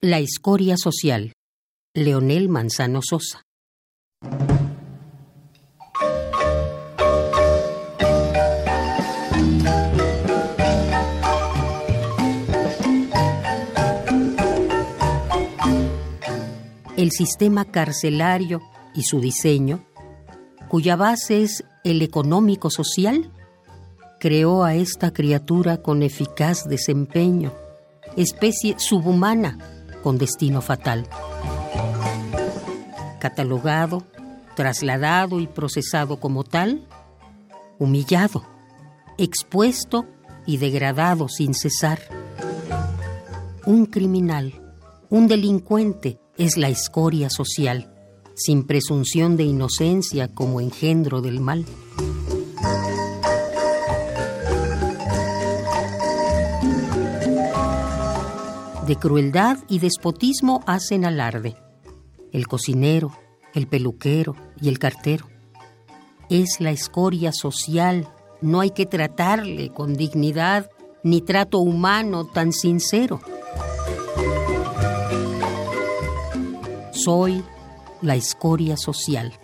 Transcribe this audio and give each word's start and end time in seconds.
La 0.00 0.20
escoria 0.20 0.76
social. 0.76 1.32
Leonel 1.92 2.48
Manzano 2.48 3.00
Sosa. 3.02 3.42
El 16.96 17.10
sistema 17.10 17.64
carcelario 17.64 18.62
y 18.94 19.02
su 19.02 19.20
diseño, 19.20 19.84
cuya 20.68 20.94
base 20.94 21.42
es 21.42 21.64
el 21.82 22.02
económico 22.02 22.70
social, 22.70 23.32
creó 24.20 24.62
a 24.62 24.76
esta 24.76 25.12
criatura 25.12 25.78
con 25.82 26.04
eficaz 26.04 26.68
desempeño, 26.68 27.52
especie 28.16 28.78
subhumana 28.78 29.74
con 30.02 30.18
destino 30.18 30.60
fatal. 30.60 31.06
Catalogado, 33.20 34.04
trasladado 34.54 35.40
y 35.40 35.46
procesado 35.46 36.20
como 36.20 36.44
tal, 36.44 36.86
humillado, 37.78 38.44
expuesto 39.16 40.06
y 40.46 40.56
degradado 40.56 41.28
sin 41.28 41.54
cesar. 41.54 42.00
Un 43.66 43.86
criminal, 43.86 44.54
un 45.10 45.28
delincuente 45.28 46.18
es 46.38 46.56
la 46.56 46.68
escoria 46.68 47.28
social, 47.30 47.92
sin 48.34 48.66
presunción 48.66 49.36
de 49.36 49.44
inocencia 49.44 50.28
como 50.28 50.60
engendro 50.60 51.20
del 51.20 51.40
mal. 51.40 51.66
De 58.88 58.96
crueldad 58.96 59.58
y 59.68 59.80
despotismo 59.80 60.62
hacen 60.66 61.04
alarde. 61.04 61.56
El 62.32 62.48
cocinero, 62.48 63.12
el 63.52 63.66
peluquero 63.66 64.34
y 64.62 64.70
el 64.70 64.78
cartero. 64.78 65.28
Es 66.30 66.58
la 66.58 66.70
escoria 66.70 67.32
social, 67.32 68.08
no 68.40 68.60
hay 68.60 68.70
que 68.70 68.86
tratarle 68.86 69.74
con 69.74 69.92
dignidad 69.92 70.70
ni 71.02 71.20
trato 71.20 71.58
humano 71.58 72.24
tan 72.24 72.50
sincero. 72.50 73.20
Soy 76.92 77.44
la 78.00 78.16
escoria 78.16 78.78
social. 78.78 79.34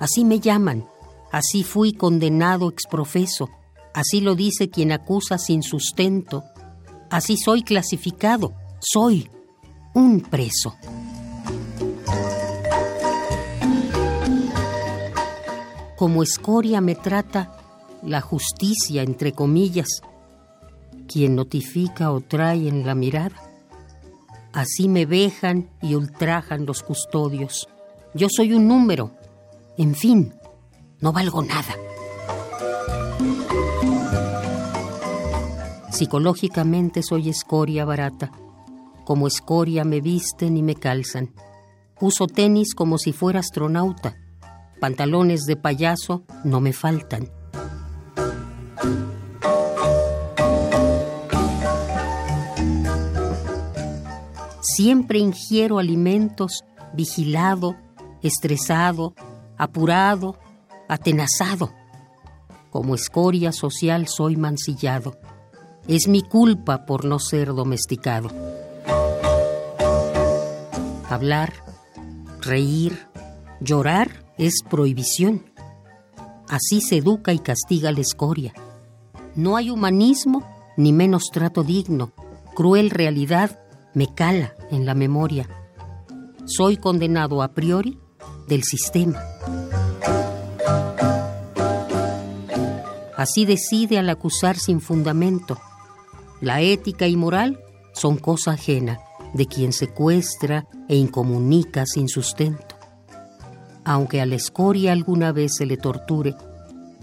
Así 0.00 0.24
me 0.24 0.40
llaman, 0.40 0.88
así 1.30 1.62
fui 1.62 1.92
condenado 1.92 2.68
exprofeso, 2.68 3.48
así 3.94 4.20
lo 4.20 4.34
dice 4.34 4.70
quien 4.70 4.90
acusa 4.90 5.38
sin 5.38 5.62
sustento, 5.62 6.42
así 7.10 7.36
soy 7.36 7.62
clasificado 7.62 8.54
soy 8.80 9.30
un 9.94 10.20
preso. 10.20 10.76
Como 15.96 16.22
escoria 16.22 16.80
me 16.80 16.94
trata 16.94 17.56
la 18.02 18.20
justicia, 18.20 19.02
entre 19.02 19.32
comillas, 19.32 19.88
quien 21.08 21.34
notifica 21.34 22.12
o 22.12 22.20
trae 22.20 22.68
en 22.68 22.86
la 22.86 22.94
mirada. 22.94 23.36
Así 24.52 24.88
me 24.88 25.06
vejan 25.06 25.70
y 25.82 25.94
ultrajan 25.94 26.66
los 26.66 26.82
custodios. 26.82 27.68
Yo 28.14 28.28
soy 28.30 28.52
un 28.52 28.68
número. 28.68 29.12
En 29.76 29.94
fin, 29.94 30.34
no 31.00 31.12
valgo 31.12 31.42
nada. 31.42 31.74
Psicológicamente 35.90 37.02
soy 37.02 37.28
escoria 37.28 37.84
barata 37.84 38.30
como 39.08 39.26
escoria 39.26 39.84
me 39.84 40.02
visten 40.02 40.58
y 40.58 40.62
me 40.62 40.74
calzan. 40.74 41.32
Uso 41.98 42.26
tenis 42.26 42.74
como 42.74 42.98
si 42.98 43.14
fuera 43.14 43.40
astronauta. 43.40 44.18
Pantalones 44.80 45.46
de 45.46 45.56
payaso 45.56 46.24
no 46.44 46.60
me 46.60 46.74
faltan. 46.74 47.30
Siempre 54.60 55.20
ingiero 55.20 55.78
alimentos 55.78 56.62
vigilado, 56.92 57.76
estresado, 58.22 59.14
apurado, 59.56 60.36
atenazado. 60.86 61.72
Como 62.68 62.94
escoria 62.94 63.52
social 63.52 64.06
soy 64.06 64.36
mancillado. 64.36 65.16
Es 65.86 66.08
mi 66.08 66.20
culpa 66.20 66.84
por 66.84 67.06
no 67.06 67.18
ser 67.18 67.54
domesticado 67.54 68.28
hablar, 71.08 71.52
reír, 72.40 73.06
llorar 73.60 74.24
es 74.36 74.62
prohibición. 74.68 75.44
Así 76.48 76.80
se 76.80 76.98
educa 76.98 77.32
y 77.32 77.38
castiga 77.38 77.92
la 77.92 78.00
escoria. 78.00 78.52
No 79.34 79.56
hay 79.56 79.70
humanismo 79.70 80.44
ni 80.76 80.92
menos 80.92 81.24
trato 81.32 81.62
digno. 81.62 82.12
Cruel 82.54 82.90
realidad 82.90 83.58
me 83.94 84.12
cala 84.14 84.54
en 84.70 84.86
la 84.86 84.94
memoria. 84.94 85.48
Soy 86.44 86.76
condenado 86.76 87.42
a 87.42 87.48
priori 87.48 87.98
del 88.46 88.62
sistema. 88.62 89.20
Así 93.16 93.44
decide 93.44 93.98
al 93.98 94.08
acusar 94.08 94.56
sin 94.56 94.80
fundamento. 94.80 95.58
La 96.40 96.60
ética 96.60 97.08
y 97.08 97.16
moral 97.16 97.60
son 97.92 98.16
cosa 98.16 98.52
ajena 98.52 99.00
de 99.38 99.46
quien 99.46 99.72
secuestra 99.72 100.66
e 100.88 100.96
incomunica 100.96 101.86
sin 101.86 102.08
sustento. 102.08 102.74
Aunque 103.84 104.20
a 104.20 104.26
la 104.26 104.34
escoria 104.34 104.90
alguna 104.90 105.30
vez 105.30 105.54
se 105.54 105.64
le 105.64 105.76
torture, 105.76 106.34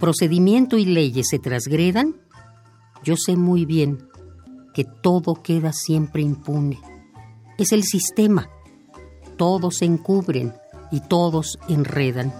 procedimiento 0.00 0.76
y 0.76 0.84
leyes 0.84 1.28
se 1.30 1.38
trasgredan, 1.38 2.16
yo 3.04 3.14
sé 3.16 3.36
muy 3.36 3.64
bien 3.64 4.08
que 4.74 4.82
todo 4.84 5.42
queda 5.44 5.72
siempre 5.72 6.22
impune. 6.22 6.80
Es 7.56 7.70
el 7.70 7.84
sistema. 7.84 8.50
Todos 9.36 9.76
se 9.76 9.84
encubren 9.84 10.54
y 10.90 11.00
todos 11.02 11.56
enredan. 11.68 12.34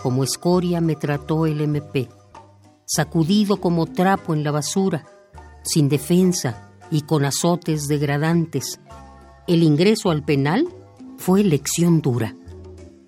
Como 0.00 0.22
escoria 0.22 0.80
me 0.80 0.94
trató 0.94 1.46
el 1.46 1.60
MP 1.60 2.08
sacudido 2.94 3.58
como 3.58 3.86
trapo 3.86 4.34
en 4.34 4.44
la 4.44 4.50
basura, 4.50 5.06
sin 5.62 5.88
defensa 5.88 6.70
y 6.90 7.02
con 7.02 7.24
azotes 7.24 7.88
degradantes. 7.88 8.80
El 9.46 9.62
ingreso 9.62 10.10
al 10.10 10.22
penal 10.24 10.68
fue 11.16 11.42
lección 11.42 12.02
dura. 12.02 12.36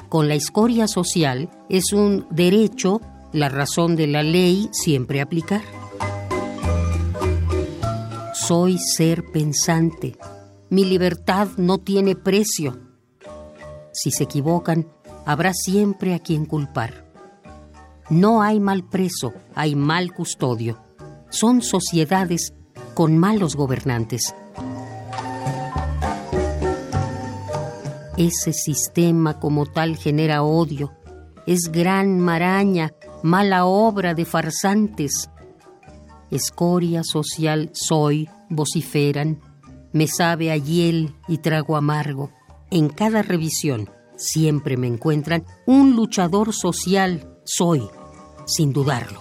Con 0.08 0.28
la 0.28 0.34
escoria 0.34 0.88
social 0.88 1.50
es 1.68 1.92
un 1.92 2.26
derecho, 2.30 3.00
la 3.32 3.48
razón 3.48 3.94
de 3.94 4.06
la 4.06 4.22
ley 4.22 4.70
siempre 4.72 5.20
aplicar. 5.20 5.62
Soy 8.32 8.78
ser 8.78 9.24
pensante. 9.32 10.16
Mi 10.70 10.84
libertad 10.84 11.48
no 11.56 11.78
tiene 11.78 12.16
precio. 12.16 12.78
Si 13.92 14.10
se 14.10 14.24
equivocan, 14.24 14.88
habrá 15.26 15.52
siempre 15.52 16.14
a 16.14 16.18
quien 16.20 16.46
culpar. 16.46 17.03
No 18.10 18.42
hay 18.42 18.60
mal 18.60 18.84
preso, 18.84 19.32
hay 19.54 19.74
mal 19.74 20.12
custodio. 20.12 20.78
Son 21.30 21.62
sociedades 21.62 22.52
con 22.92 23.16
malos 23.16 23.56
gobernantes. 23.56 24.34
Ese 28.18 28.52
sistema 28.52 29.40
como 29.40 29.64
tal 29.64 29.96
genera 29.96 30.42
odio. 30.42 30.92
Es 31.46 31.72
gran 31.72 32.20
maraña, 32.20 32.92
mala 33.22 33.64
obra 33.64 34.12
de 34.12 34.26
farsantes. 34.26 35.30
Escoria 36.30 37.04
social 37.04 37.70
soy, 37.72 38.28
vociferan. 38.50 39.40
Me 39.92 40.08
sabe 40.08 40.52
a 40.52 40.56
hiel 40.58 41.14
y 41.26 41.38
trago 41.38 41.74
amargo. 41.76 42.30
En 42.70 42.90
cada 42.90 43.22
revisión 43.22 43.88
siempre 44.16 44.76
me 44.76 44.88
encuentran 44.88 45.44
un 45.66 45.96
luchador 45.96 46.52
social 46.52 47.33
soy, 47.44 47.88
sin 48.46 48.72
dudarlo. 48.72 49.20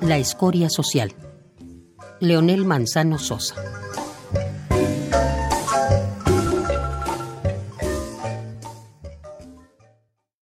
La 0.00 0.18
escoria 0.18 0.68
social. 0.68 1.14
Leonel 2.20 2.64
Manzano 2.64 3.18
Sosa. 3.18 3.54